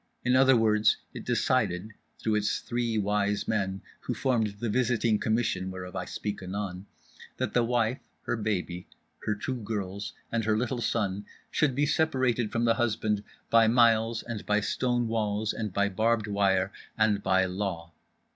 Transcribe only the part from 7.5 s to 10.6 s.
the wife, her baby, her two girls, and her